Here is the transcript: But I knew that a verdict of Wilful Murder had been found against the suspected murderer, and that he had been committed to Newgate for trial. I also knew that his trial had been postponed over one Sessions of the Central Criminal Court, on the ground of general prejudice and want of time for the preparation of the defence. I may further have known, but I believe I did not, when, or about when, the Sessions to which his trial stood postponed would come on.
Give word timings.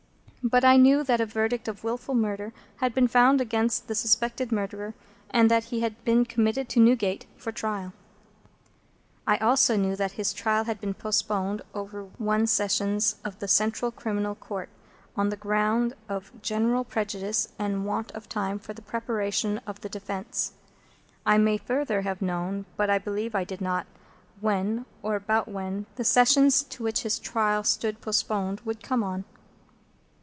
But 0.43 0.65
I 0.65 0.75
knew 0.75 1.03
that 1.03 1.21
a 1.21 1.25
verdict 1.27 1.67
of 1.67 1.83
Wilful 1.83 2.15
Murder 2.15 2.51
had 2.77 2.95
been 2.95 3.07
found 3.07 3.39
against 3.39 3.87
the 3.87 3.93
suspected 3.93 4.51
murderer, 4.51 4.95
and 5.29 5.51
that 5.51 5.65
he 5.65 5.81
had 5.81 6.03
been 6.03 6.25
committed 6.25 6.67
to 6.69 6.79
Newgate 6.79 7.27
for 7.37 7.51
trial. 7.51 7.93
I 9.27 9.37
also 9.37 9.77
knew 9.77 9.95
that 9.95 10.13
his 10.13 10.33
trial 10.33 10.63
had 10.63 10.81
been 10.81 10.95
postponed 10.95 11.61
over 11.75 12.05
one 12.17 12.47
Sessions 12.47 13.17
of 13.23 13.37
the 13.37 13.47
Central 13.47 13.91
Criminal 13.91 14.33
Court, 14.33 14.69
on 15.15 15.29
the 15.29 15.35
ground 15.37 15.93
of 16.09 16.31
general 16.41 16.83
prejudice 16.83 17.49
and 17.59 17.85
want 17.85 18.09
of 18.13 18.27
time 18.27 18.57
for 18.57 18.73
the 18.73 18.81
preparation 18.81 19.59
of 19.67 19.81
the 19.81 19.89
defence. 19.89 20.53
I 21.23 21.37
may 21.37 21.57
further 21.59 22.01
have 22.01 22.19
known, 22.19 22.65
but 22.77 22.89
I 22.89 22.97
believe 22.97 23.35
I 23.35 23.43
did 23.43 23.61
not, 23.61 23.85
when, 24.39 24.87
or 25.03 25.15
about 25.15 25.47
when, 25.47 25.85
the 25.97 26.03
Sessions 26.03 26.63
to 26.63 26.81
which 26.81 27.01
his 27.03 27.19
trial 27.19 27.63
stood 27.63 28.01
postponed 28.01 28.61
would 28.61 28.81
come 28.81 29.03
on. 29.03 29.23